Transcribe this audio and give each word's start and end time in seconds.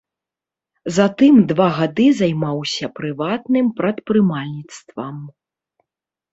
Затым 0.97 1.33
два 1.51 1.67
гады 1.79 2.07
займаўся 2.23 2.91
прыватным 3.01 3.65
прадпрымальніцтвам. 3.83 5.17